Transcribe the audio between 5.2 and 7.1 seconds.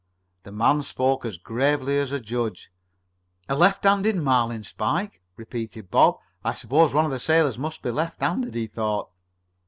repeated Bob. "I suppose one